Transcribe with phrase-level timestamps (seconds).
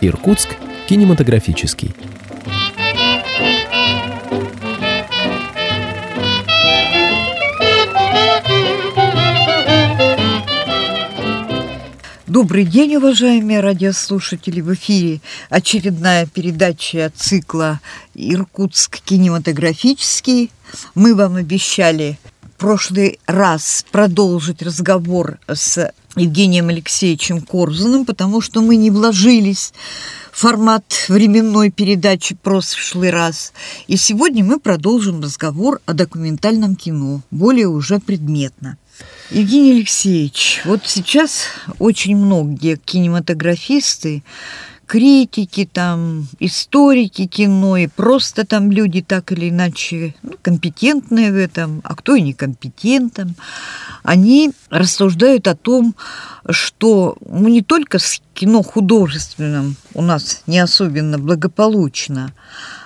[0.00, 0.56] Иркутск
[0.88, 1.94] кинематографический.
[12.36, 14.60] Добрый день, уважаемые радиослушатели!
[14.60, 17.80] В эфире очередная передача цикла
[18.12, 20.50] «Иркутск кинематографический».
[20.94, 28.76] Мы вам обещали в прошлый раз продолжить разговор с Евгением Алексеевичем Корзуным, потому что мы
[28.76, 29.72] не вложились
[30.30, 33.54] в формат временной передачи прошлый раз.
[33.86, 38.76] И сегодня мы продолжим разговор о документальном кино, более уже предметно.
[39.30, 41.46] Евгений Алексеевич, вот сейчас
[41.78, 44.22] очень многие кинематографисты,
[44.86, 51.80] критики, там, историки кино и просто там люди так или иначе ну, компетентные в этом,
[51.84, 53.34] а кто и некомпетентен,
[54.04, 55.96] они рассуждают о том,
[56.48, 62.32] что ну, не только с кино художественным у нас не особенно благополучно,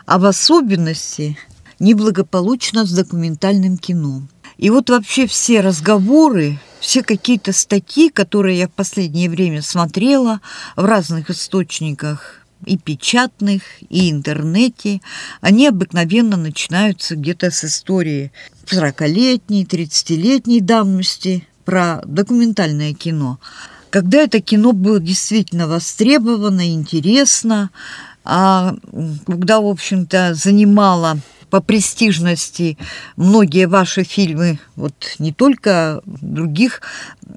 [0.07, 1.37] а в особенности
[1.79, 4.23] неблагополучно с документальным кино.
[4.61, 10.43] И вот вообще все разговоры, все какие-то статьи, которые я в последнее время смотрела
[10.77, 12.37] в разных источниках,
[12.67, 15.01] и печатных, и интернете,
[15.41, 18.33] они обыкновенно начинаются где-то с истории
[18.67, 23.41] 40-летней, 30-летней давности про документальное кино.
[23.89, 27.71] Когда это кино было действительно востребовано, интересно,
[28.25, 28.77] а
[29.27, 31.19] когда, в общем-то, занимало
[31.51, 32.79] по престижности
[33.17, 36.81] многие ваши фильмы, вот не только других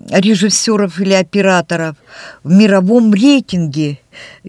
[0.09, 1.95] режиссеров или операторов,
[2.43, 3.99] в мировом рейтинге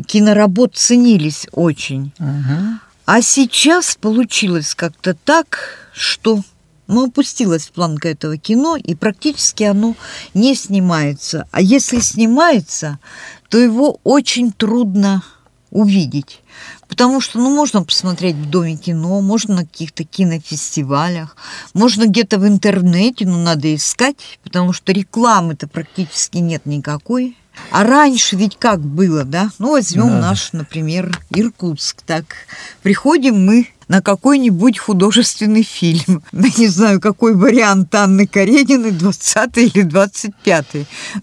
[0.06, 2.12] киноработ ценились очень.
[2.18, 2.78] Угу.
[3.06, 6.42] А сейчас получилось как-то так, что
[6.86, 9.96] ну, опустилась планка этого кино, и практически оно
[10.34, 11.46] не снимается.
[11.50, 12.98] А если снимается,
[13.48, 15.22] то его очень трудно
[15.74, 16.40] увидеть.
[16.88, 21.36] Потому что, ну, можно посмотреть в Доме кино, можно на каких-то кинофестивалях,
[21.74, 27.36] можно где-то в интернете, но надо искать, потому что рекламы-то практически нет никакой.
[27.70, 29.50] А раньше ведь как было, да?
[29.58, 30.20] Ну, возьмем да.
[30.20, 32.02] наш, например, Иркутск.
[32.02, 32.24] Так,
[32.82, 36.22] приходим мы на какой-нибудь художественный фильм.
[36.32, 40.66] Я не знаю, какой вариант Анны Карениной, 20 или 25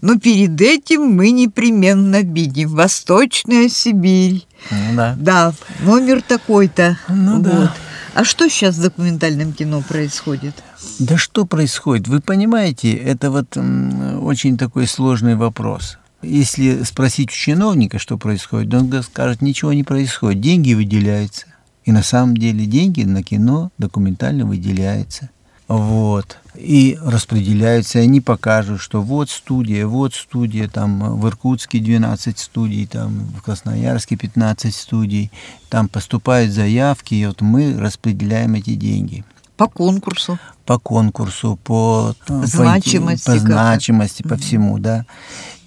[0.00, 4.46] Но перед этим мы непременно видим «Восточная Сибирь».
[4.70, 5.16] Ну, да.
[5.18, 6.98] Да, номер такой-то.
[7.08, 7.42] Ну, вот.
[7.42, 7.74] да.
[8.14, 10.54] А что сейчас с документальным кино происходит?
[10.98, 12.08] Да что происходит?
[12.08, 15.98] Вы понимаете, это вот очень такой сложный вопрос.
[16.22, 21.46] Если спросить у чиновника, что происходит, он скажет, ничего не происходит, деньги выделяются.
[21.84, 25.30] И на самом деле деньги на кино документально выделяются.
[25.68, 26.38] Вот.
[26.54, 32.86] И распределяются, и они покажут, что вот студия, вот студия, там в Иркутске 12 студий,
[32.86, 35.32] там в Красноярске 15 студий,
[35.70, 39.24] там поступают заявки, и вот мы распределяем эти деньги.
[39.56, 40.38] По конкурсу.
[40.66, 45.06] По конкурсу, по значимости, по, по, значимости, по всему, да.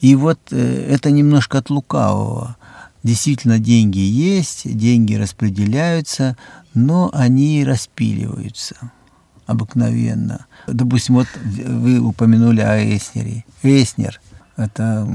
[0.06, 2.58] И вот э, это немножко от лукавого.
[3.02, 6.38] Действительно, деньги есть, деньги распределяются,
[6.76, 8.76] но они распиливаются
[9.48, 10.46] обыкновенно.
[10.68, 13.46] Допустим, вот вы упомянули о Эснере.
[13.64, 14.22] Эснер–
[14.58, 15.08] это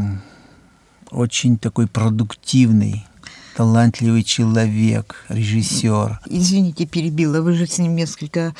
[1.12, 3.06] очень такой продуктивный
[3.56, 6.20] талантливый человек, режиссер.
[6.26, 7.40] Извините, перебила.
[7.40, 8.54] Вы же с ним несколько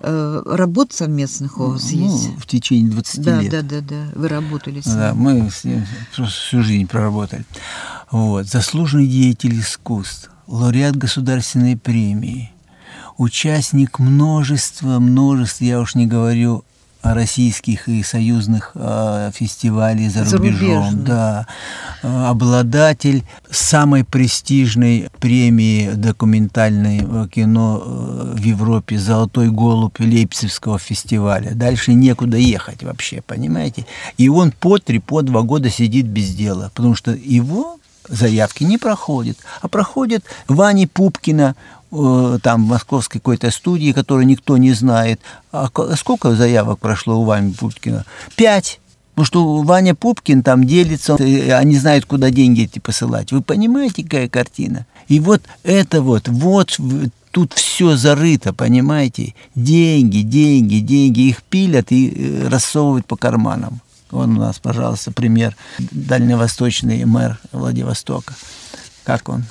[0.00, 2.38] э, работ совместных у вас ну, есть?
[2.38, 3.50] в течение 20 да, лет.
[3.50, 4.04] Да, да, да.
[4.14, 4.96] Вы работали с ним.
[4.96, 7.44] Да, мы с ним всю жизнь проработали.
[8.10, 8.46] Вот.
[8.46, 12.52] Заслуженный деятель искусств, лауреат государственной премии,
[13.16, 16.64] участник множества, множества, я уж не говорю
[17.14, 21.04] российских и союзных э, фестивалей за рубежом.
[21.04, 21.46] Да.
[22.02, 31.52] Э, обладатель самой престижной премии документальной э, кино э, в Европе «Золотой голубь» Лейпцигского фестиваля.
[31.54, 33.86] Дальше некуда ехать вообще, понимаете?
[34.18, 37.78] И он по три, по два года сидит без дела, потому что его
[38.08, 41.56] заявки не проходят, а проходят Вани Пупкина,
[41.90, 45.20] там в московской какой-то студии, которую никто не знает.
[45.52, 48.04] А сколько заявок прошло у Вани Пупкина?
[48.36, 48.80] Пять.
[49.14, 53.32] Потому что Ваня Пупкин там делится, они знают, куда деньги эти посылать.
[53.32, 54.84] Вы понимаете, какая картина?
[55.08, 56.78] И вот это вот, вот
[57.30, 59.34] тут все зарыто, понимаете?
[59.54, 63.80] Деньги, деньги, деньги, их пилят и э, рассовывают по карманам.
[64.10, 68.34] Он у нас, пожалуйста, пример, дальневосточный мэр Владивостока.
[69.04, 69.44] Как он?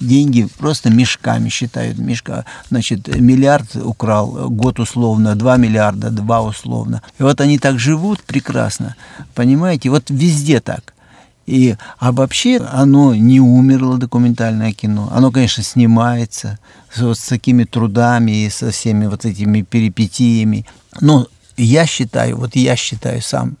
[0.00, 1.98] Деньги просто мешками считают.
[1.98, 7.02] Мешка, значит, миллиард украл, год условно, два миллиарда, два условно.
[7.18, 8.96] И вот они так живут прекрасно,
[9.34, 9.90] понимаете?
[9.90, 10.94] Вот везде так.
[11.46, 15.10] И, а вообще оно не умерло, документальное кино.
[15.12, 16.58] Оно, конечно, снимается
[16.96, 20.64] вот с такими трудами и со всеми вот этими перипетиями.
[21.00, 21.26] Но
[21.56, 23.56] я считаю, вот я считаю сам,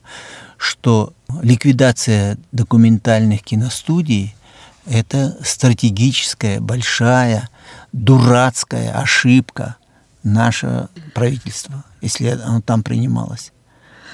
[0.56, 4.34] что ликвидация документальных киностудий–
[4.86, 7.48] это стратегическая, большая,
[7.92, 9.76] дурацкая ошибка
[10.22, 13.52] нашего правительства, если оно там принималось.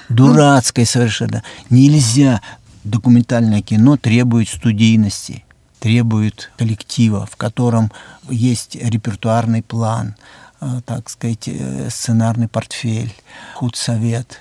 [0.09, 1.43] Дурацкая совершенно.
[1.69, 2.41] Нельзя.
[2.83, 5.45] Документальное кино требует студийности,
[5.79, 7.91] требует коллектива, в котором
[8.29, 10.15] есть репертуарный план,
[10.61, 13.13] э, так сказать, э, сценарный портфель,
[13.53, 14.40] худсовет,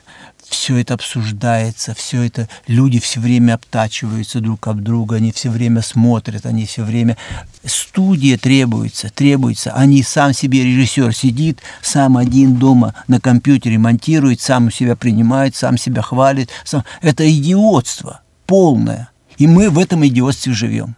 [0.51, 5.81] все это обсуждается, все это, люди все время обтачиваются друг об друга, они все время
[5.83, 7.17] смотрят, они все время...
[7.65, 9.73] Студия требуется, требуется.
[9.73, 15.79] Они сам себе режиссер сидит, сам один дома на компьютере монтирует, сам себя принимает, сам
[15.79, 16.51] себя хвалит.
[16.65, 16.85] Сам...
[17.01, 19.11] Это идиотство полное.
[19.39, 20.97] И мы в этом идиотстве живем.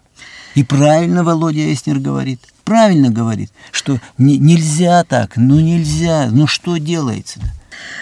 [0.54, 6.76] И правильно Володя Эснер говорит, правильно говорит, что не, нельзя так, ну нельзя, ну что
[6.76, 7.46] делается-то?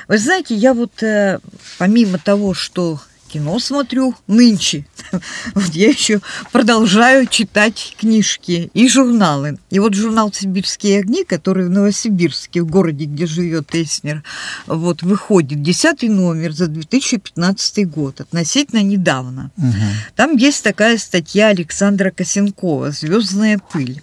[0.09, 1.39] Вы знаете, я вот э,
[1.79, 3.01] помимо того, что
[3.33, 4.87] кино смотрю нынче.
[5.55, 6.21] Вот я еще
[6.53, 9.59] продолжаю читать книжки и журналы.
[9.71, 14.23] И вот журнал «Сибирские огни», который в Новосибирске, в городе, где живет Эснер,
[14.67, 19.51] вот выходит, десятый номер за 2015 год, относительно недавно.
[19.57, 19.75] Угу.
[20.17, 24.03] Там есть такая статья Александра Косенкова «Звездная пыль».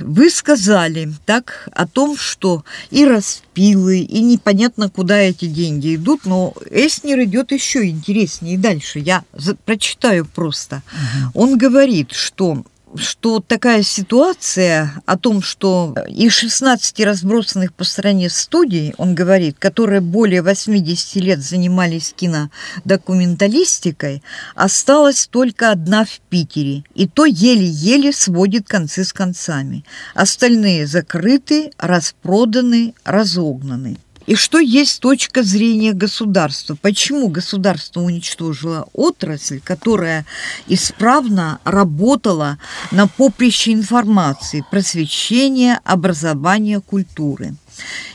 [0.00, 6.54] Вы сказали так о том, что и распилы, и непонятно, куда эти деньги идут, но
[6.70, 8.98] Эснер идет еще интереснее и дальше.
[8.98, 9.24] Я
[9.64, 10.82] прочитаю просто.
[10.92, 11.42] Угу.
[11.42, 12.64] Он говорит, что
[12.96, 20.00] что такая ситуация о том, что из 16 разбросанных по стране студий, он говорит, которые
[20.00, 24.22] более 80 лет занимались кинодокументалистикой,
[24.54, 29.84] осталась только одна в Питере, и то еле-еле сводит концы с концами.
[30.14, 33.98] Остальные закрыты, распроданы, разогнаны.
[34.26, 36.76] И что есть точка зрения государства?
[36.80, 40.24] Почему государство уничтожило отрасль, которая
[40.66, 42.58] исправно работала
[42.90, 47.54] на поприще информации, просвещения, образования, культуры?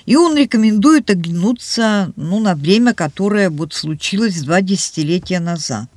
[0.05, 5.89] И он рекомендует оглянуться ну, на время, которое вот случилось два десятилетия назад.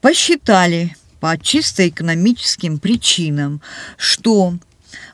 [0.00, 3.60] Посчитали по чисто экономическим причинам,
[3.96, 4.54] что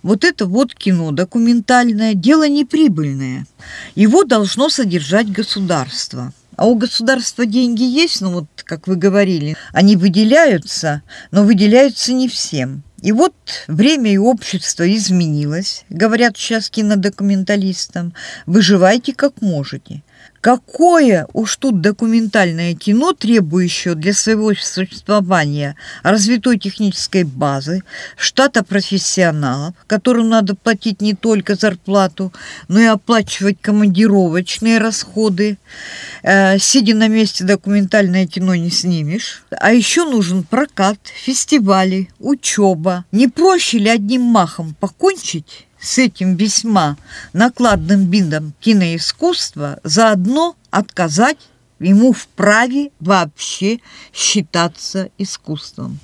[0.03, 3.47] вот это вот кино документальное, дело неприбыльное.
[3.95, 6.33] Его должно содержать государство.
[6.57, 12.29] А у государства деньги есть, ну вот, как вы говорили, они выделяются, но выделяются не
[12.29, 12.83] всем.
[13.01, 13.35] И вот
[13.67, 18.13] время и общество изменилось, говорят сейчас кинодокументалистам,
[18.45, 20.03] выживайте как можете.
[20.41, 27.83] Какое уж тут документальное кино, требующее для своего существования развитой технической базы,
[28.17, 32.33] штата профессионалов, которым надо платить не только зарплату,
[32.69, 35.59] но и оплачивать командировочные расходы.
[36.23, 39.43] Э, сидя на месте документальное кино не снимешь.
[39.51, 43.05] А еще нужен прокат, фестивали, учеба.
[43.13, 46.97] Не проще ли одним махом покончить с этим весьма
[47.33, 51.39] накладным видом киноискусства, заодно отказать
[51.79, 53.81] ему в праве вообще
[54.13, 55.99] считаться искусством.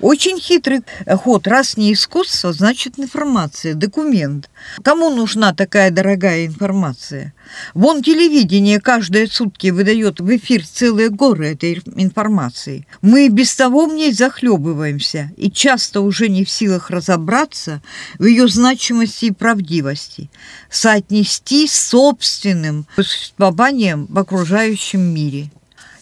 [0.00, 1.46] Очень хитрый ход.
[1.46, 4.50] Раз не искусство, значит информация, документ.
[4.82, 7.34] Кому нужна такая дорогая информация?
[7.74, 12.86] Вон телевидение каждые сутки выдает в эфир целые горы этой информации.
[13.02, 17.82] Мы без того в ней захлебываемся и часто уже не в силах разобраться
[18.18, 20.30] в ее значимости и правдивости,
[20.70, 25.50] соотнести с собственным существованием в окружающем мире.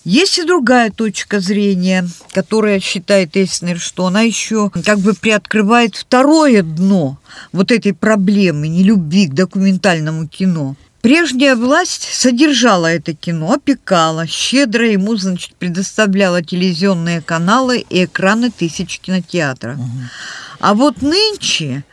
[0.05, 6.63] Есть и другая точка зрения, которая считает Эснер, что она еще как бы приоткрывает второе
[6.63, 7.19] дно
[7.53, 10.77] вот этой проблемы нелюбви к документальному кино.
[11.01, 18.99] Прежняя власть содержала это кино, опекала, щедро ему, значит, предоставляла телевизионные каналы и экраны тысяч
[18.99, 19.79] кинотеатров.
[19.79, 19.89] Угу.
[20.61, 21.85] А вот нынче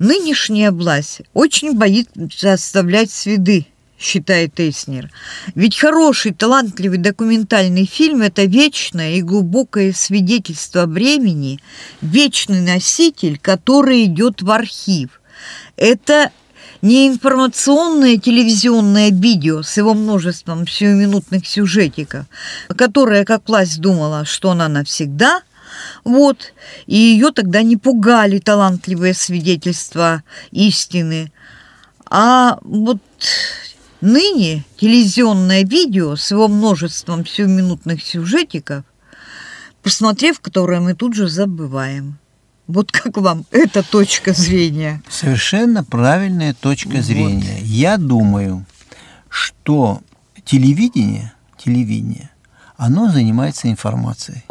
[0.00, 3.66] нынешняя власть очень боится оставлять следы
[3.98, 5.10] считает Эснер.
[5.54, 11.60] Ведь хороший, талантливый документальный фильм– это вечное и глубокое свидетельство времени,
[12.00, 15.20] вечный носитель, который идет в архив.
[15.76, 16.30] Это
[16.80, 22.26] не информационное телевизионное видео с его множеством сиюминутных сюжетиков,
[22.68, 25.42] которое, как власть думала, что она навсегда–
[26.04, 26.52] Вот,
[26.86, 31.30] и ее тогда не пугали талантливые свидетельства истины.
[32.10, 32.98] А вот
[34.00, 38.84] ныне телевизионное видео с его множеством сиюминутных сюжетиков,
[39.82, 42.18] посмотрев которое мы тут же забываем.
[42.66, 45.02] Вот как вам эта точка зрения?
[45.08, 47.56] Совершенно правильная точка зрения.
[47.60, 47.66] Вот.
[47.66, 48.66] Я думаю,
[49.30, 50.02] что
[50.44, 52.30] телевидение, телевидение,
[52.76, 54.44] оно занимается информацией.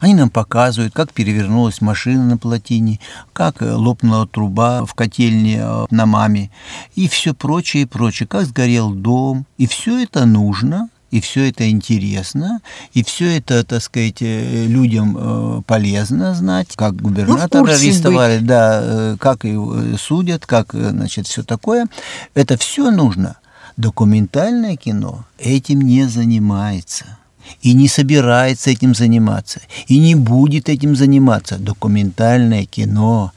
[0.00, 3.00] Они нам показывают, как перевернулась машина на плотине,
[3.32, 6.50] как э, лопнула труба в котельне э, на маме
[6.94, 9.46] и все прочее и прочее, как сгорел дом.
[9.58, 12.60] И все это нужно, и все это интересно,
[12.92, 18.46] и все это, так сказать, э, людям полезно знать, как губернатора ну, арестовали, быть.
[18.46, 21.86] да, как его судят, как, значит, все такое.
[22.34, 23.36] Это все нужно.
[23.76, 27.18] Документальное кино этим не занимается
[27.62, 31.58] и не собирается этим заниматься, и не будет этим заниматься.
[31.58, 33.32] Документальное кино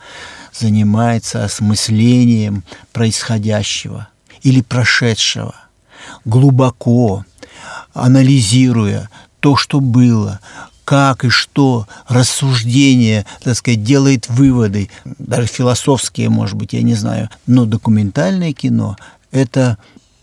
[0.54, 4.08] занимается осмыслением происходящего
[4.42, 5.56] или прошедшего,
[6.26, 7.26] глубоко
[7.94, 10.40] анализируя то, что было,
[10.86, 17.30] как и что рассуждение, так сказать, делает выводы, даже философские, может быть, я не знаю,
[17.46, 18.98] но документальное кино–
[19.32, 19.78] это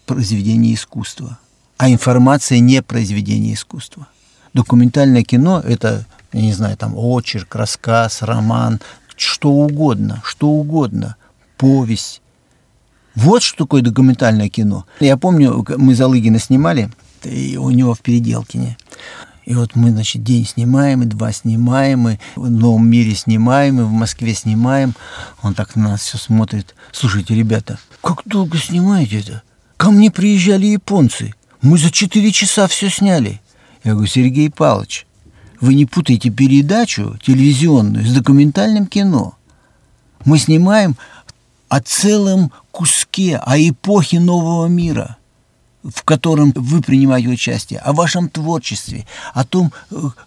[0.06, 1.38] произведение искусства,
[1.76, 4.08] а информация не произведение искусства.
[4.54, 8.80] Документальное кино– это, я не знаю, там очерк, рассказ, роман,
[9.16, 11.16] что угодно, что угодно,
[11.56, 12.22] повесть.
[13.14, 14.86] Вот что такое документальное кино.
[15.00, 16.90] Я помню, мы Залыгина снимали,
[17.24, 18.76] и у него в Переделкине.
[19.46, 23.84] И вот мы, значит, день снимаем, и два снимаем, и в Новом мире снимаем, и
[23.84, 24.94] в Москве снимаем.
[25.40, 26.74] Он так на нас все смотрит.
[26.92, 29.42] Слушайте, ребята, как долго снимаете это?
[29.76, 31.34] Ко мне приезжали японцы.
[31.66, 33.40] Мы за четыре часа все сняли.
[33.82, 35.04] Я говорю, Сергей Павлович,
[35.60, 39.34] вы не путайте передачу телевизионную с документальным кино.
[40.24, 40.96] Мы снимаем
[41.68, 45.16] о целом куске, о эпохе нового мира,
[45.82, 49.04] в котором вы принимаете участие, о вашем творчестве,
[49.34, 49.72] о том,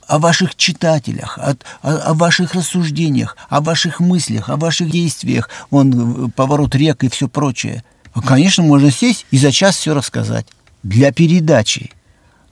[0.08, 6.32] о ваших читателях, о, о, о ваших рассуждениях, о ваших мыслях, о ваших действиях, вон,
[6.32, 7.86] поворот рек и все прочее–
[8.26, 10.48] Конечно, можно сесть и за час все рассказать.
[10.84, 11.92] Для передачи.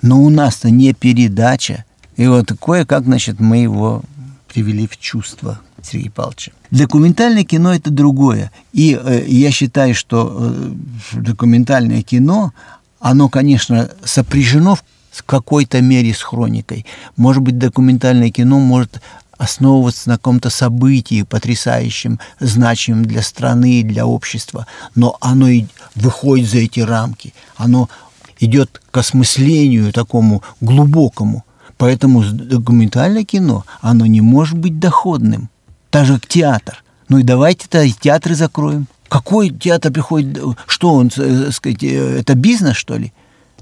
[0.01, 1.85] Но у нас-то не передача.
[2.15, 4.03] И вот кое-как, значит, мы его
[4.47, 6.51] привели в чувство Сергея Павловича.
[6.71, 8.51] Документальное кино– это другое.
[8.73, 10.71] И э, я считаю, что э,
[11.13, 12.53] документальное кино,
[12.99, 14.77] оно, конечно, сопряжено
[15.11, 16.85] в какой-то мере с хроникой.
[17.15, 19.01] Может быть, документальное кино может
[19.37, 24.65] основываться на каком-то событии потрясающем, значимом для страны для общества,
[24.95, 25.65] но оно и
[25.95, 27.89] выходит за эти рамки, оно
[28.39, 31.43] идет к осмыслению такому глубокому.
[31.77, 35.49] Поэтому документальное кино, оно не может быть доходным.
[35.89, 36.83] Так же, как театр.
[37.07, 38.87] Ну и давайте-то театры закроем.
[39.07, 40.37] Какой театр приходит?
[40.65, 43.13] Что он, э, сказать, э, это бизнес, что ли?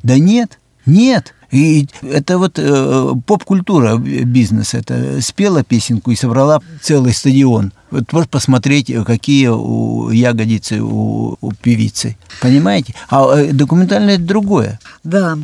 [0.01, 1.34] Да нет, нет.
[1.51, 4.73] И это вот э, поп-культура бизнес.
[4.73, 7.71] Это спела песенку и собрала целый стадион.
[7.91, 12.17] Вот просто посмотреть, какие у ягодицы у, у певицы.
[12.41, 12.93] Понимаете?
[13.09, 14.79] А э, документальное это другое.
[15.03, 15.37] Да.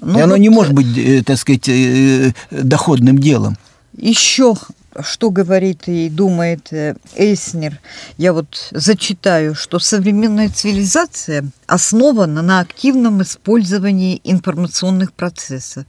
[0.00, 0.40] Ну, и оно вот...
[0.40, 3.56] не может быть, э, так сказать, э, доходным делом.
[3.96, 4.54] Еще
[5.02, 7.78] что говорит и думает э, Эйснер,
[8.16, 15.84] я вот зачитаю, что современная цивилизация основана на активном использовании информационных процессов.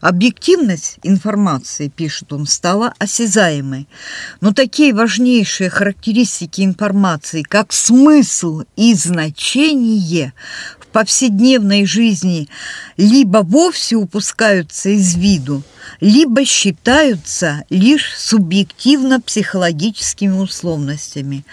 [0.00, 3.88] Объективность информации, пишет он, стала осязаемой.
[4.40, 10.32] Но такие важнейшие характеристики информации, как смысл и значение
[10.96, 12.48] повседневной жизни
[12.96, 15.62] либо вовсе упускаются из виду,
[16.00, 21.44] либо считаются лишь субъективно-психологическими условностями.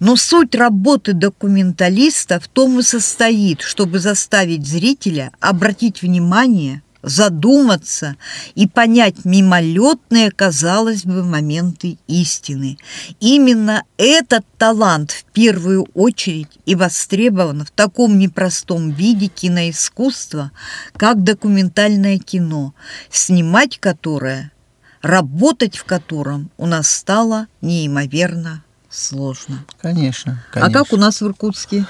[0.00, 8.16] Но суть работы документалиста в том и состоит, чтобы заставить зрителя обратить внимание– задуматься
[8.54, 12.78] и понять мимолетные, казалось бы, моменты истины.
[13.20, 20.52] Именно этот талант в первую очередь и востребован в таком непростом виде киноискусства,
[20.96, 22.74] как документальное кино,
[23.10, 24.52] снимать которое,
[25.02, 29.64] работать в котором у нас стало неимоверно сложно.
[29.80, 30.70] Конечно, конечно.
[30.70, 31.86] А как у нас в Иркутске?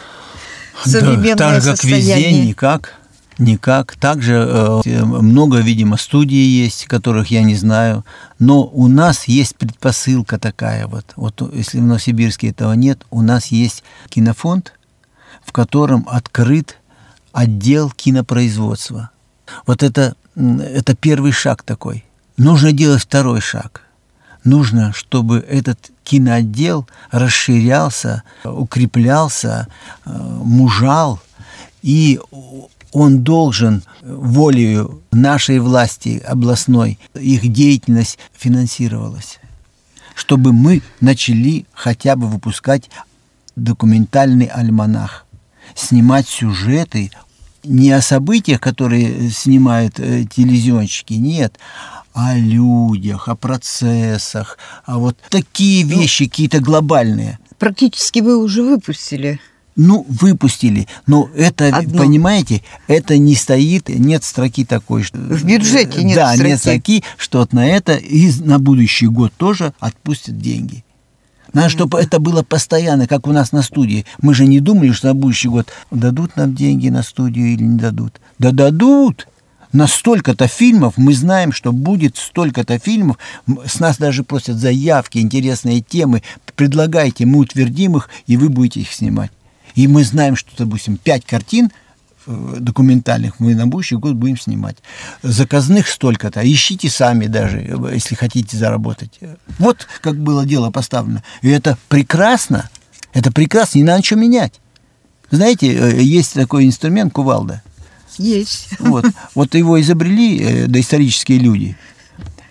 [0.85, 3.00] Современное да, так же, как везде, никак
[3.41, 3.97] никак.
[3.97, 8.05] Также э, много, видимо, студий есть, которых я не знаю.
[8.39, 11.13] Но у нас есть предпосылка такая вот.
[11.17, 14.75] Вот если в Новосибирске этого нет, у нас есть кинофонд,
[15.45, 16.79] в котором открыт
[17.33, 19.11] отдел кинопроизводства.
[19.67, 22.05] Вот это, это первый шаг такой.
[22.37, 23.83] нужно делать второй шаг.
[24.43, 29.69] Нужно, чтобы этот киноотдел расширялся, укреплялся,
[30.07, 31.21] э, мужал,
[31.83, 32.21] и
[32.93, 39.39] он должен волею нашей власти областной, их деятельность финансировалась,
[40.15, 42.91] чтобы мы начали хотя бы выпускать
[43.57, 45.27] документальный альманах,
[45.75, 47.11] снимать сюжеты
[47.63, 51.59] не о событиях, которые снимают э, телевизионщики, нет,
[52.15, 57.39] о людях, о процессах, а вот такие ну, вещи какие-то глобальные.
[57.59, 59.41] Практически вы уже выпустили.
[59.77, 61.99] Ну, выпустили, но это, Одно.
[62.03, 65.05] понимаете, это не стоит, нет строки такой.
[65.05, 66.49] Что, В бюджете нет да, строки.
[66.49, 70.85] нет строки, что на это и на будущий год тоже отпустят деньги.
[71.53, 74.07] Надо, чтобы это было постоянно, как у нас на студии.
[74.21, 77.79] Мы же не думали, что на будущий год дадут нам деньги на студию или не
[77.79, 78.21] дадут.
[78.39, 79.27] Да дадут!
[79.73, 83.19] На столько-то фильмов мы знаем, что будет столько-то фильмов.
[83.65, 86.23] С нас даже просят заявки, интересные темы.
[86.57, 89.31] Предлагайте, мы утвердим их, и вы будете их снимать.
[89.75, 91.71] И мы знаем, что, допустим, пять картин
[92.27, 94.77] э, документальных мы на будущий год будем снимать.
[95.23, 96.41] Заказных столько-то.
[96.41, 97.59] Ищите сами даже,
[97.93, 99.21] если хотите заработать.
[99.59, 101.23] Вот как было дело поставлено.
[101.43, 102.69] И это прекрасно.
[103.13, 104.61] Это прекрасно, не надо ничего менять.
[105.31, 107.63] Знаете, э, есть такой инструмент кувалда.
[108.19, 108.69] Есть.
[108.79, 111.77] Вот, вот его изобрели э, доисторические люди.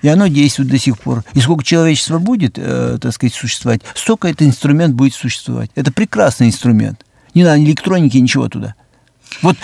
[0.02, 1.24] И оно действует до сих пор.
[1.34, 5.72] И сколько человечество будет, э, так сказать, существовать, столько этот инструмент будет существовать.
[5.76, 7.06] Это прекрасный инструмент.
[7.34, 8.76] Не надо ни электроники, ничего туда.
[9.42, 9.58] Вот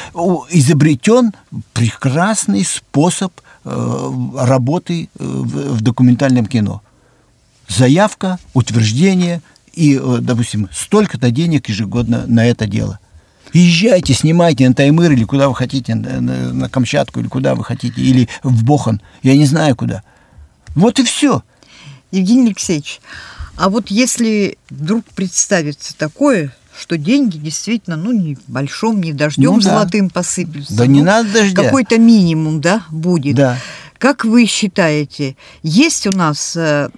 [0.51, 1.33] изобретен
[1.73, 6.81] прекрасный способ э, работы э, в, в документальном кино.
[7.67, 9.41] Заявка, утверждение
[9.73, 12.99] и, э, допустим, столько-то денег ежегодно на это дело.
[13.53, 18.01] Езжайте, снимайте на Таймыр или куда вы хотите, на, на, Камчатку или куда вы хотите,
[18.01, 20.03] или в Бохан, я не знаю куда.
[20.75, 21.43] Вот и все.
[22.11, 23.01] Евгений Алексеевич,
[23.57, 29.61] а вот если вдруг представится такое, что деньги действительно, ну, не большом, не дождем ну,
[29.61, 29.69] да.
[29.69, 30.75] золотым посыплются.
[30.75, 31.63] Да ну, не надо дождя.
[31.63, 33.35] Какой-то минимум, да, будет.
[33.35, 33.57] Да.
[33.97, 36.89] Как вы считаете, есть у нас э,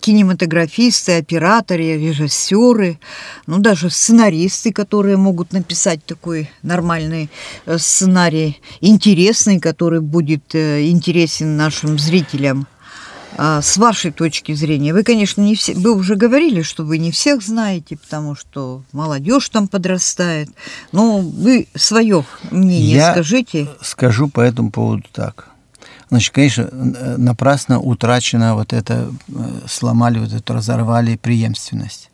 [0.00, 2.98] кинематографисты, операторы, режиссеры,
[3.46, 7.28] ну даже сценаристы, которые могут написать такой нормальный
[7.66, 12.66] э, сценарий, интересный, который будет э, интересен нашим зрителям?
[13.36, 17.10] А, с вашей точки зрения, вы, конечно, не все, вы уже говорили, что вы не
[17.10, 20.48] всех знаете, потому что молодежь там подрастает,
[20.92, 23.68] но вы свое мнение Я скажите.
[23.82, 25.50] Скажу по этому поводу так.
[26.10, 29.32] Значит, конечно, напрасно утрачена вот это, э,
[29.68, 32.10] сломали вот эту, разорвали преемственность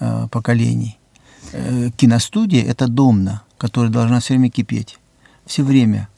[0.00, 0.98] э, поколений.
[1.52, 4.98] Э, киностудия– это домна, которая должна все время кипеть.
[5.46, 6.08] Все время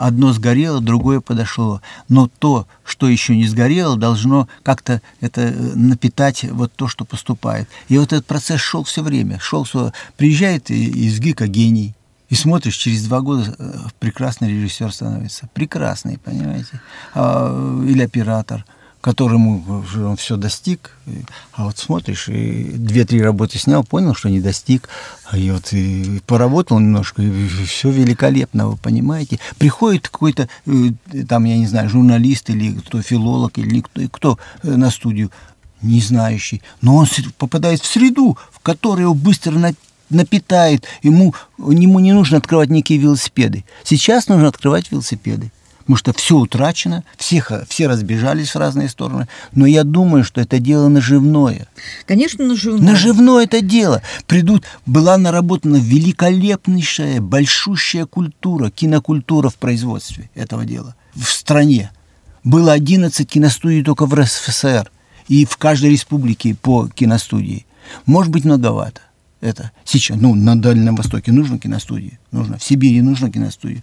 [0.00, 1.82] одно сгорело, другое подошло.
[2.08, 7.68] Но то, что еще не сгорело, должно как-то это э, напитать вот то, что поступает.
[7.88, 9.38] И вот этот процесс шел все время.
[9.38, 9.92] Шел все.
[10.16, 11.94] Приезжает из ГИКа гений,
[12.28, 15.48] и смотришь, через два года э, прекрасный режиссер становится.
[15.52, 16.80] Прекрасный, понимаете?
[17.14, 18.64] А, или оператор–
[19.00, 20.96] которому он все достиг,
[21.54, 24.88] а вот смотришь, и две-три работы снял, понял, что не достиг,
[25.24, 29.38] а и вот и поработал немножко, и все великолепно, вы понимаете.
[29.58, 30.72] Приходит какой-то, э,
[31.28, 35.30] там, я не знаю, журналист или кто, филолог, или кто, кто э, на студию,
[35.80, 37.06] не знающий, но он
[37.38, 39.58] попадает в среду, в которой его быстро
[40.10, 43.64] напитает, ему, ему не нужно открывать некие велосипеды.
[43.82, 45.50] Сейчас нужно открывать велосипеды
[45.90, 49.26] потому что все утрачено, всех, все разбежались в разные стороны.
[49.52, 51.66] Но я думаю, что это дело наживное.
[52.06, 52.92] Конечно, наживное.
[52.92, 54.00] Наживное это дело.
[54.28, 61.90] Придут, была наработана великолепнейшая, большущая культура, кинокультура в производстве этого дела в стране.
[62.44, 64.92] Было 11 киностудий только в РСФСР
[65.26, 67.66] и в каждой республике по киностудии.
[68.06, 69.00] Может быть, многовато
[69.40, 73.82] это сейчас, ну, на Дальнем Востоке нужно киностудия, нужно, в Сибири нужно киностудия,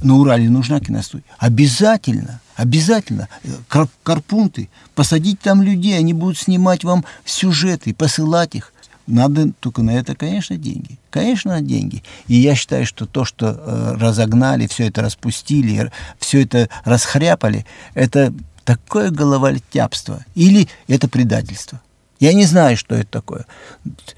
[0.00, 1.24] на Урале нужна киностудия.
[1.38, 3.28] Обязательно, обязательно.
[3.68, 8.72] Кар карпунты, посадить там людей, они будут снимать вам сюжеты, посылать их.
[9.06, 10.98] Надо только на это, конечно, деньги.
[11.10, 12.02] Конечно, деньги.
[12.28, 18.32] И я считаю, что то, что э, разогнали, все это распустили, все это расхряпали, это
[18.64, 20.24] такое головотяпство.
[20.34, 21.80] Или это предательство.
[22.20, 23.46] Я не знаю, что это такое.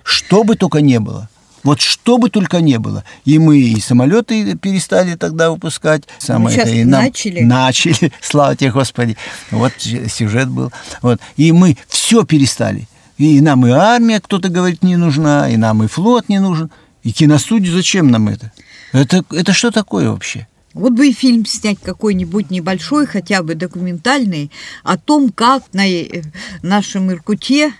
[0.02, 1.28] Что бы только не было.
[1.64, 3.04] Вот что бы только не было.
[3.24, 6.04] И мы и самолеты перестали тогда выпускать.
[6.18, 7.40] Самое сейчас это, и нам начали.
[7.40, 9.16] Начали, слава тебе, Господи.
[9.50, 10.70] Вот сюжет был.
[11.02, 11.20] Вот.
[11.36, 12.86] И мы все перестали.
[13.16, 16.70] И нам и армия, кто-то говорит, не нужна, и нам и флот не нужен.
[17.02, 18.52] И киностудию зачем нам это?
[18.92, 20.46] Это, это что такое вообще?
[20.74, 24.50] Вот бы и фильм снять какой-нибудь небольшой, хотя бы документальный,
[24.82, 26.22] о том, как на э,
[26.62, 27.72] нашем Иркуте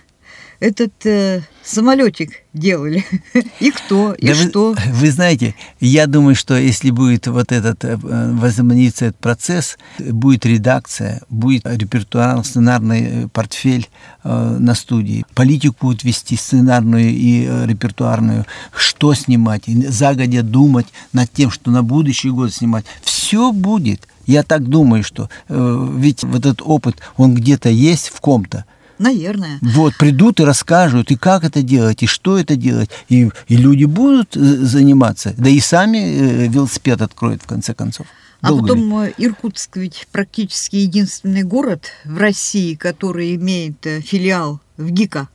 [0.65, 3.05] этот э, самолетик делали.
[3.59, 4.73] И кто, и Да что.
[4.73, 10.45] Вы, вы знаете, я думаю, что если будет вот этот, э, возобновится этот процесс, будет
[10.45, 13.89] редакция, будет репертуарно-сценарный портфель
[14.23, 15.23] э, на студии.
[15.35, 18.45] Политику будут вести сценарную и э, репертуарную.
[18.75, 22.85] Что снимать, загодя думать над тем, что на будущий год снимать.
[23.03, 24.07] Все будет.
[24.25, 28.65] Я так думаю, что э, ведь вот этот опыт, он где-то есть в ком-то.
[28.97, 29.59] Наверное.
[29.61, 32.89] Вот, придут и расскажут, и как это делать, и что это делать.
[33.09, 38.07] И, и люди будут э, заниматься, да и сами э, велосипед откроют, в конце концов.
[38.41, 38.81] А Долго ли?
[38.81, 45.27] потом э, Иркутск ведь практически единственный город в России, который имеет филиал в ГИКа.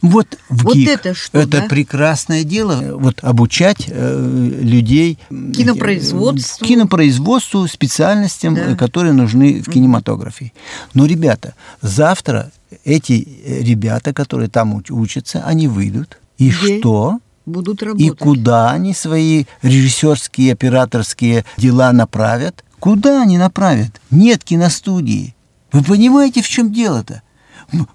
[0.00, 0.88] Вот в Вот ГИК.
[0.90, 1.66] это что, Это да?
[1.68, 2.98] прекрасное дело.
[2.98, 6.64] Вот обучать э, людей Кинопроизводству.
[6.64, 8.76] э, кинопроизводству, специальностям, Да.
[8.76, 10.52] которые нужны в кинематографии.
[10.94, 12.52] Но, ребята, завтра
[12.84, 13.26] эти
[13.62, 16.18] ребята, которые там уч- учатся, они выйдут.
[16.38, 16.78] И Где?
[16.78, 17.18] что?
[17.46, 18.18] Будут И работать.
[18.18, 22.64] куда они свои режиссерские, операторские дела направят?
[22.78, 24.00] Куда они направят?
[24.10, 25.34] Нет киностудии.
[25.72, 27.22] Вы понимаете, в чем дело-то?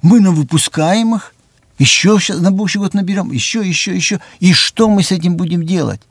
[0.01, 1.33] Мы на выпускаемых,
[1.79, 4.19] еще сейчас на будущий год наберем, еще, еще, еще.
[4.39, 6.01] И что мы с этим будем делать?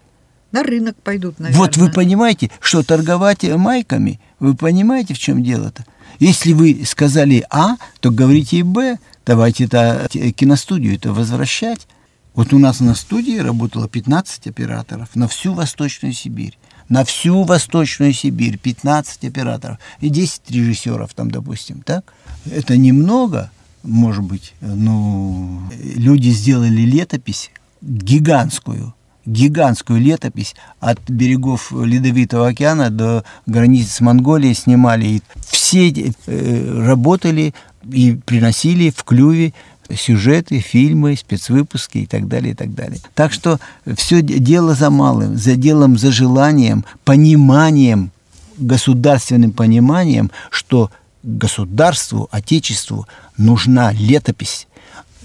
[0.52, 1.58] На рынок пойдут, наверное.
[1.58, 5.84] Вот вы понимаете, что торговать майками, вы понимаете, в чем дело-то?
[6.18, 8.98] Если вы сказали А, то говорите и Б.
[9.24, 11.86] Давайте это э, киностудию это возвращать.
[12.34, 16.58] Вот у нас на студии работало 15 операторов на всю Восточную Сибирь.
[16.88, 22.12] На всю Восточную Сибирь 15 операторов и 10 режиссеров там, допустим, так?
[22.50, 23.50] Это немного,
[23.82, 27.50] может быть, но люди сделали летопись
[27.82, 28.94] гигантскую,
[29.26, 35.06] гигантскую летопись от берегов Ледовитого океана до границ с Монголией снимали.
[35.06, 37.54] И все э, работали
[37.90, 39.52] и приносили в клюве
[39.94, 43.00] сюжеты, фильмы, спецвыпуски и так далее, и так далее.
[43.14, 43.58] Так что
[43.96, 48.10] все дело за малым, за делом, за желанием, пониманием,
[48.56, 50.90] государственным пониманием, что
[51.22, 53.06] государству, отечеству
[53.36, 54.66] нужна летопись,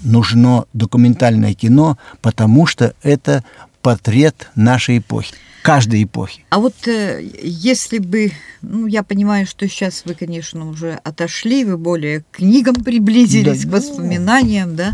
[0.02, 3.44] нужно документальное кино, потому что это
[3.82, 6.44] портрет нашей эпохи, каждой эпохи.
[6.50, 11.76] А вот э, если бы, ну, я понимаю, что сейчас вы, конечно, уже отошли, вы
[11.76, 13.76] более к книгам приблизились, Да, к ну.
[13.78, 14.92] воспоминаниям, да.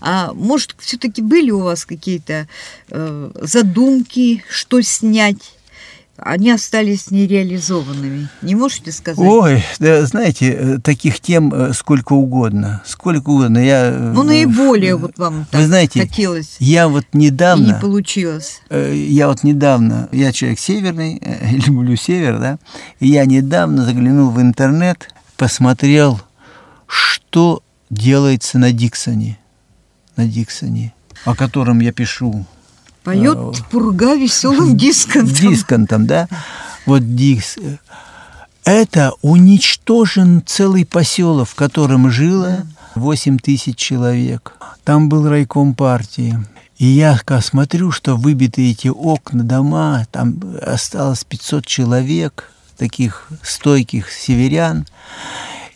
[0.00, 2.48] А может, все-таки были у вас какие-то
[2.90, 5.57] э, задумки, что снять?
[6.18, 8.28] Они остались нереализованными.
[8.42, 9.24] Не можете сказать?
[9.24, 13.58] Ой, да, знаете, э, таких тем э, сколько угодно, сколько угодно.
[13.58, 17.78] Я, э, ну, наиболее вот вам так Вы знаете, хотелось я вот и не недавно,
[17.80, 18.62] получилось.
[18.70, 21.22] я вот недавно, я человек северный,
[21.66, 22.58] люблю север, да,
[22.98, 26.20] я недавно заглянул в интернет, посмотрел,
[26.86, 29.38] что делается на Диксоне,
[30.16, 30.92] на Диксоне,
[31.24, 32.44] о котором я пишу
[33.04, 35.26] Поет Э, пурга веселым диском.
[35.26, 36.28] дисконтом, да?
[36.86, 37.56] Вот дикс.
[38.64, 44.54] Это уничтожен целый поселок, в котором жило 8 тысяч человек.
[44.84, 46.38] Там был райком партии.
[46.78, 54.86] И я смотрю, что выбиты эти окна, дома, там осталось 500 человек, таких стойких северян.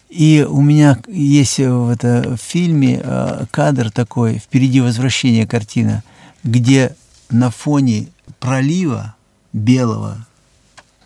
[0.09, 6.05] И у меня есть в, это, в фильме э, кадр такой, впереди возвращение картина,
[6.45, 6.95] где
[7.33, 9.15] на фоне пролива
[9.53, 10.27] белого,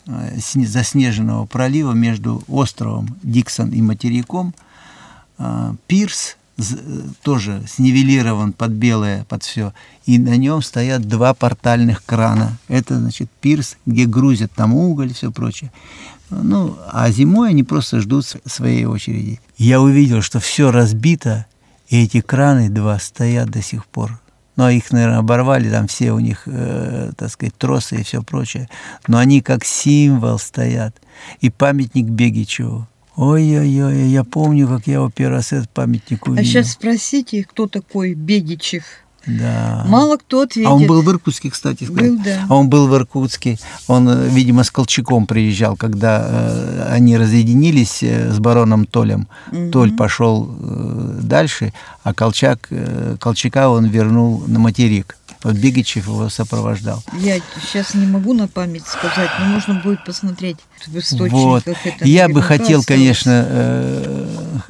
[0.07, 4.55] э, сне- заснеженного пролива между островом Диксон и материком,
[5.39, 6.63] э, пирс э,
[7.23, 9.73] тоже снивелирован под белое, под все,
[10.05, 12.59] и на нем стоят два портальных крана.
[12.69, 15.73] Это, значит, пирс, где грузят там уголь и все прочее.
[16.31, 19.41] Ну, а зимой они просто ждут своей очереди.
[19.59, 21.47] Я увидел, что все разбито,
[21.89, 24.19] и эти краны два стоят до сих пор.
[24.57, 28.23] Ну, а их, наверное, оборвали, там все у них, э, так сказать, тросы и все
[28.23, 28.69] прочее.
[29.07, 30.97] Но они как символ стоят.
[31.41, 32.87] И памятник Бегичеву.
[33.17, 36.45] Ой-ой-ой, я помню, как я его первый раз этот памятник А увидел.
[36.45, 38.85] сейчас спросите, кто такой Бегичев.
[39.27, 39.85] Да.
[39.89, 40.69] Мало кто ответит.
[40.69, 42.13] А он был в Иркутске, кстати сказать.
[42.13, 42.47] Был, да.
[42.49, 43.59] А он был в Иркутске.
[43.89, 49.27] Он, э, видимо, с Колчаком приезжал, когда э, они разъединились э, с бароном Толем.
[49.51, 49.71] Мгм.
[49.73, 51.73] Толь пошел э, дальше,
[52.05, 55.17] а Колчак, э, Колчака он вернул на материк.
[55.43, 57.03] Вот Бегичев его сопровождал.
[57.21, 61.33] Я сейчас не могу на память сказать, но можно будет посмотреть в источниках.
[61.33, 61.69] Вот.
[61.69, 62.87] Это Я бы хотел, осталось.
[62.87, 64.27] конечно, э,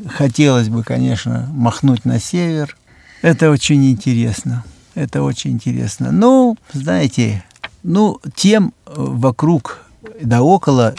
[0.08, 2.76] хотелось бы, конечно, махнуть на север.
[3.22, 4.64] Это очень интересно.
[4.94, 6.12] Это очень интересно.
[6.12, 7.44] Ну, знаете,
[7.82, 9.86] ну, тем э, вокруг
[10.20, 10.94] да около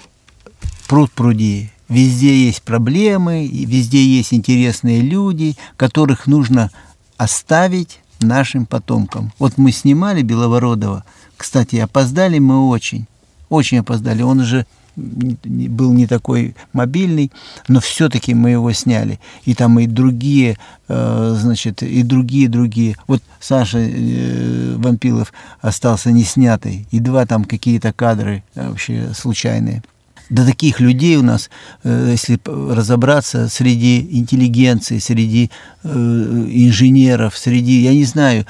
[0.88, 1.70] пруд пруди.
[1.90, 6.70] Везде есть проблемы, везде есть интересные люди, которых нужно
[7.16, 9.32] оставить нашим потомкам.
[9.40, 11.06] Вот мы снимали Беловородова,
[11.38, 13.08] кстати, опоздали мы очень,
[13.50, 14.22] очень опоздали.
[14.22, 14.66] Он уже
[14.98, 17.32] был не такой мобильный,
[17.68, 19.20] но все-таки мы его сняли.
[19.46, 20.58] И там и другие,
[20.88, 22.96] э, значит, и другие, другие.
[23.08, 25.32] Вот Саша э, Вампилов
[25.62, 29.84] остался не снятый, и два там какие-то кадры э, вообще случайные.
[30.30, 31.50] До таких людей у нас,
[31.86, 35.52] если разобраться, среди интеллигенции, среди
[35.86, 38.46] инженеров, среди, я не знаю,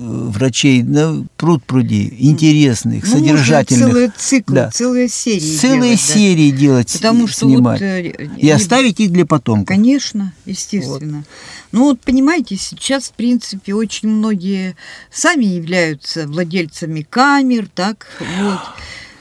[0.00, 3.88] врачей, на пруд пруди, интересных, ну, содержательных.
[3.88, 4.70] Целый цикл, да.
[4.70, 6.56] целые серии Целые делать, серии да.
[6.56, 7.80] делать, Потому что снимать.
[7.80, 8.50] Вот, и не...
[8.50, 9.68] оставить их для потомков.
[9.68, 11.18] Конечно, естественно.
[11.18, 11.26] Вот.
[11.72, 14.76] Ну вот понимаете, сейчас, в принципе, очень многие
[15.10, 18.06] сами являются владельцами камер, так,
[18.40, 18.60] вот.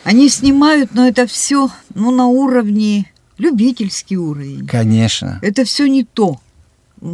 [0.03, 4.65] Они снимают, но это все ну, на уровне, любительский уровень.
[4.65, 5.39] Конечно.
[5.41, 6.39] Это все не то.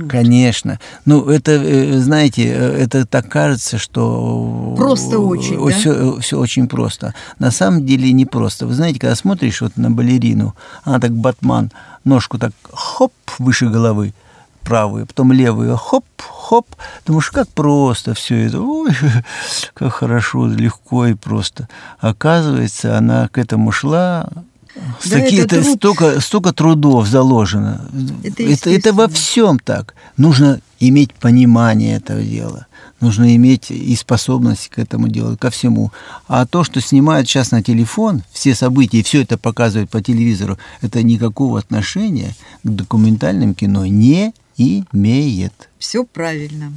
[0.09, 0.79] Конечно.
[1.05, 4.73] Ну, это, э, знаете, э, это так кажется, что...
[4.77, 6.21] Просто очень, все, да?
[6.21, 7.13] все очень просто.
[7.39, 8.65] На самом деле не просто.
[8.65, 11.71] Вы знаете, когда смотришь вот на балерину, она так, батман,
[12.03, 14.13] ножку так хоп выше головы,
[14.63, 16.67] правую, потом левую, хоп, хоп.
[17.05, 18.61] Думаешь, как просто все это.
[18.61, 18.91] Ой,
[19.73, 21.69] как хорошо, легко и просто.
[21.99, 24.29] Оказывается, она к этому шла
[24.75, 25.77] да такие, это, труд...
[25.77, 27.89] столько, столько трудов заложено.
[28.23, 29.95] Это, это, это во всем так.
[30.17, 32.67] Нужно иметь понимание этого дела.
[32.99, 35.91] Нужно иметь и способность к этому делу, ко всему.
[36.27, 40.57] А то, что снимают сейчас на телефон, все события, и все это показывают по телевизору,
[40.81, 45.69] это никакого отношения к документальным кино не имеет.
[45.77, 46.73] Все правильно.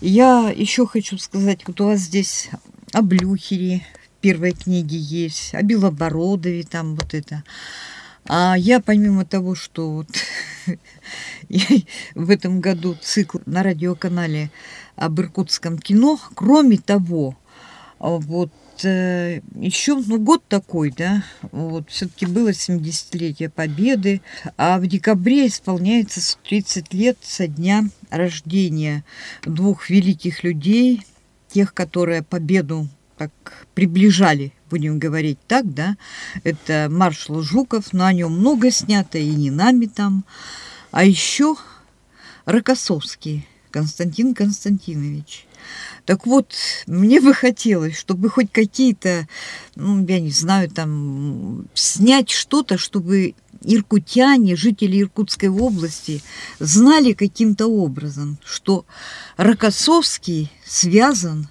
[0.00, 2.50] Я еще хочу сказать, вот у вас здесь
[2.92, 3.86] о Блюхере,
[4.22, 7.42] первой книге есть, о Белобородове там вот это.
[8.24, 10.08] А я помимо того, что вот
[12.14, 14.50] в этом году цикл на радиоканале
[14.94, 17.36] об иркутском кино, кроме того,
[17.98, 18.52] вот
[18.84, 24.22] э, еще ну, год такой, да, вот все-таки было 70-летие Победы,
[24.56, 29.04] а в декабре исполняется 30 лет со дня рождения
[29.44, 31.04] двух великих людей,
[31.48, 32.88] тех, которые победу
[33.22, 35.96] так приближали, будем говорить так, да,
[36.42, 40.24] это маршал Жуков, но о нем много снято, и не нами там.
[40.90, 41.54] А еще
[42.46, 45.46] Рокоссовский Константин Константинович.
[46.04, 46.52] Так вот,
[46.88, 49.28] мне бы хотелось, чтобы хоть какие-то,
[49.76, 56.22] ну, я не знаю, там, снять что-то, чтобы иркутяне, жители Иркутской области
[56.58, 58.84] знали каким-то образом, что
[59.36, 61.48] Рокоссовский связан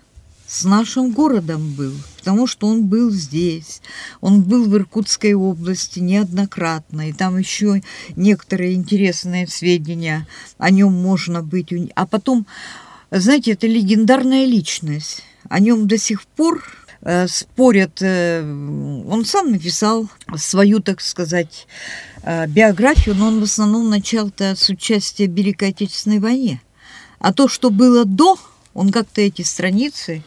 [0.52, 3.82] с нашим городом был, потому что он был здесь,
[4.20, 7.82] он был в Иркутской области неоднократно, и там еще
[8.18, 11.70] некоторые интересные сведения о нем можно быть.
[11.96, 12.46] А потом,
[13.12, 16.62] знаете, это легендарная личность, о нем до сих пор
[17.02, 21.66] э, спорят, э, он сам написал свою, так сказать,
[22.24, 26.62] э, биографию, но он в основном начал-то с участия в Великой Отечественной войне.
[27.20, 28.38] А то, что было до,
[28.74, 30.24] он как-то эти страницы,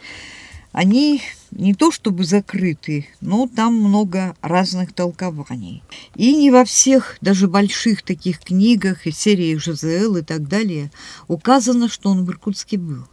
[0.73, 5.83] они не то чтобы закрыты, но там много разных толкований.
[6.17, 10.91] И не во всех, даже больших таких книгах и сериях ЖЗЛ и так далее
[11.29, 13.07] указано, что он в Иркутске был.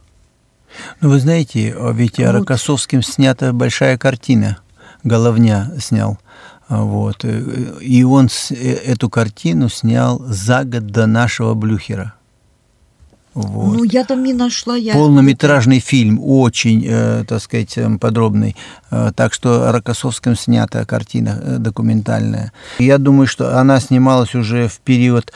[1.00, 2.26] Ну, вы знаете, ведь вот.
[2.26, 4.58] Рокоссовским снята большая картина.
[5.04, 6.18] Головня снял.
[6.68, 7.24] Вот.
[7.24, 12.14] И он э, эту картину снял за год до нашего Блюхера.
[13.34, 13.76] Вот.
[13.76, 14.76] Ну, я там не нашла.
[14.76, 14.92] Я...
[14.92, 18.56] Полнометражный фильм, очень, э, так сказать, эм, подробный.
[18.90, 22.52] Э, так что о Рокоссовском снята картина э, документальная.
[22.78, 25.32] Я думаю, что она снималась уже в период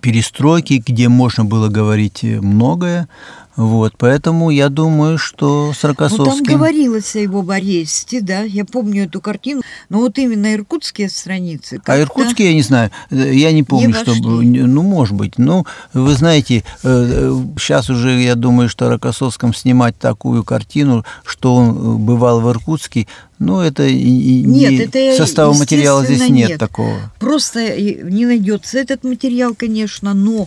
[0.00, 3.08] перестройки, где можно было говорить многое.
[3.58, 6.26] Вот, поэтому я думаю, что с Рокоссовским...
[6.26, 11.08] Ну, там говорилось о его аресте, да, я помню эту картину, но вот именно иркутские
[11.08, 11.80] страницы...
[11.84, 14.44] А иркутские, я не знаю, я не помню, не чтобы...
[14.44, 21.04] Ну, может быть, ну, вы знаете, сейчас уже, я думаю, что Рокоссовском снимать такую картину,
[21.24, 23.08] что он э, бывал в Иркутске,
[23.40, 26.60] ну, это и нет, не это состава материала здесь нет, нет.
[26.60, 27.10] такого.
[27.18, 30.46] Просто не найдется этот материал, конечно, но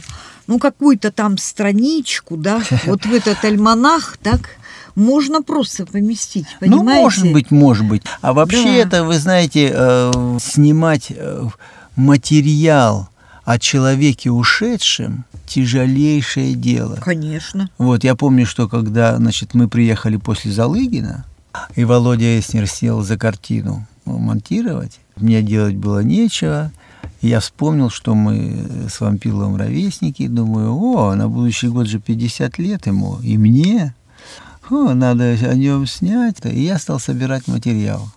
[0.52, 4.58] ну, какую-то там страничку, да, вот в этот альманах, так,
[4.96, 6.84] можно просто поместить, ну, понимаете?
[6.84, 8.04] Ну, может быть, может быть.
[8.20, 8.76] А вообще да.
[8.76, 10.12] это, вы знаете, э,
[10.42, 11.48] снимать э,
[11.96, 13.08] материал
[13.46, 16.98] о человеке ушедшем тяжелейшее дело.
[17.02, 17.70] Конечно.
[17.78, 21.24] Вот, я помню, что когда, значит, мы приехали после Залыгина,
[21.76, 25.00] и Володя Эснер сел за картину, монтировать.
[25.16, 26.74] Мне делать было нечего.
[27.22, 30.28] Я вспомнил, что мы с Вампиловым ровесники.
[30.28, 33.94] Думаю, о, на будущий год же 50 лет ему, и мне.
[34.70, 36.38] О, надо о нем снять.
[36.46, 38.10] И я стал собирать материал,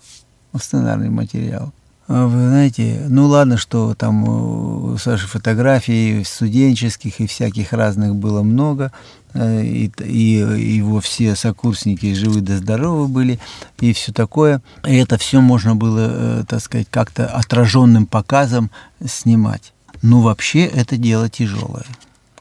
[0.59, 1.73] сценарный материал.
[2.07, 8.43] А вы знаете, ну ладно, что там у Саши фотографий студенческих и всяких разных было
[8.43, 8.93] много,
[9.33, 13.41] э, и, и его все сокурсники живы да здоровы были,
[13.81, 14.61] и все такое.
[14.87, 18.71] И это все можно было, э, так сказать, как-то отраженным показом
[19.05, 19.73] снимать.
[20.03, 21.87] Ну, вообще, это дело тяжелое.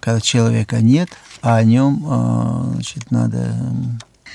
[0.02, 1.08] Когда человека нет,
[1.42, 3.56] а о нем, э, значит, надо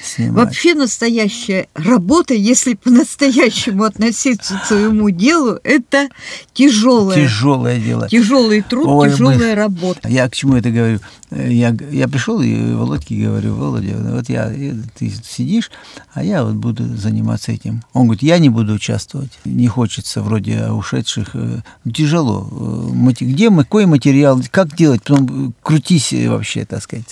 [0.02, 0.46] снимать.
[0.46, 6.08] Вообще настоящая работа, если по-настоящему относиться к своему делу, это
[6.52, 7.14] тяжелое.
[7.14, 8.08] Тяжелое дело.
[8.08, 9.54] Тяжелый труд, Ой, тяжелая мы...
[9.54, 10.08] работа.
[10.08, 11.00] Я к чему это говорю?
[11.30, 14.50] Я, я пришел и Володьке говорю, Володя, вот я,
[14.98, 15.70] ты сидишь,
[16.14, 17.82] а я вот буду заниматься этим.
[17.92, 19.32] Он говорит, я не буду участвовать.
[19.44, 21.30] Не хочется вроде ушедших.
[21.34, 21.60] Э,
[21.92, 22.48] тяжело.
[22.50, 27.06] Э, где мы, какой материал, как делать, потом крутись вообще, так сказать.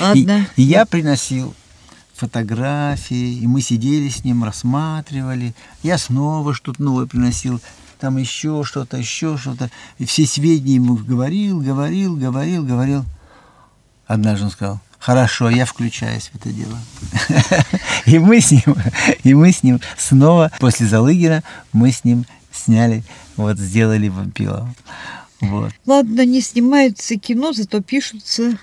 [0.00, 0.46] Ладно.
[0.56, 1.54] И, и я приносил
[2.18, 5.54] фотографии, и мы сидели с ним, рассматривали.
[5.82, 7.60] Я снова что-то новое приносил,
[8.00, 9.70] там еще что-то, еще что-то.
[9.98, 13.04] И все сведения ему говорил, говорил, говорил, говорил.
[14.06, 16.78] Однажды он сказал, хорошо, я включаюсь в это дело.
[18.06, 18.74] И мы с ним,
[19.22, 23.04] и мы с ним снова, после Залыгина, мы с ним сняли,
[23.36, 24.74] вот сделали вампилова.
[25.40, 25.72] Вот.
[25.86, 28.58] Ладно, не снимается кино, зато пишутся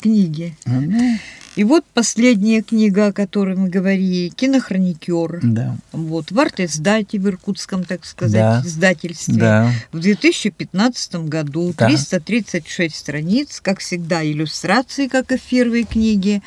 [0.00, 0.56] книги.
[0.64, 1.18] Ну,
[1.56, 5.40] и вот последняя книга, о которой мы говорили, «Кинохроникер».
[5.42, 5.76] Да.
[5.92, 8.62] Вот, в арт-издате в Иркутском, так сказать, да.
[8.64, 9.34] издательстве.
[9.34, 9.72] Да.
[9.90, 11.86] В 2015 году да.
[11.88, 16.42] 336 страниц, как всегда, иллюстрации, как и в первой книге.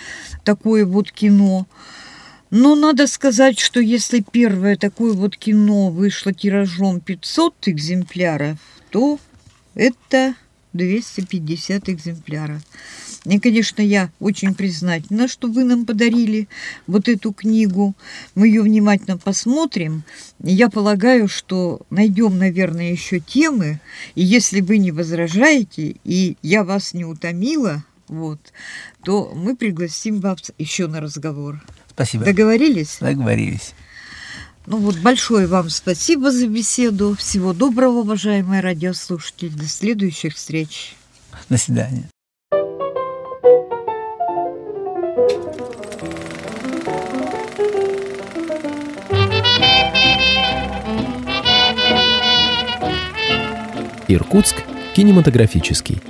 [0.46, 1.68] Такое вот кино.
[2.50, 8.58] Но надо сказать, что если первое такое вот кино вышло тиражом 500 экземпляров,
[8.90, 9.20] то
[9.76, 10.36] это
[10.74, 12.62] 250 экземпляров.
[13.26, 16.50] И, конечно, я очень признательна, что вы нам подарили
[16.88, 17.96] вот эту книгу.
[18.36, 20.04] Мы ее внимательно посмотрим.
[20.42, 23.80] Я полагаю, что найдем, наверное, еще темы.
[24.16, 28.40] И если вы не возражаете, и я вас не утомила, вот,
[29.04, 31.64] то мы пригласим вас еще на разговор.
[31.90, 32.26] Спасибо.
[32.26, 32.98] Договорились?
[33.00, 33.74] Договорились.
[34.66, 37.16] Ну вот, большое вам спасибо за беседу.
[37.16, 39.50] Всего доброго, уважаемые радиослушатели.
[39.50, 40.96] До следующих встреч.
[41.50, 42.10] До свидания.
[54.08, 54.64] Иркутск
[54.96, 56.02] кинематографический.